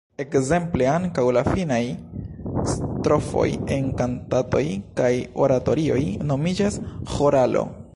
Ekzemple 0.23 0.85
ankaŭ 0.93 1.25
la 1.37 1.43
finaj 1.47 1.81
strofoj 2.73 3.47
en 3.77 3.93
kantatoj 4.01 4.65
kaj 5.01 5.15
oratorioj 5.47 6.05
nomiĝas 6.33 6.85
„ĥoralo“. 7.15 7.69